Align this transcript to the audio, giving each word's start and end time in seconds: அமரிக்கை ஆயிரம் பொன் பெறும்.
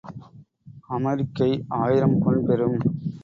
அமரிக்கை 0.89 1.49
ஆயிரம் 1.67 2.17
பொன் 2.19 2.45
பெறும். 2.45 2.79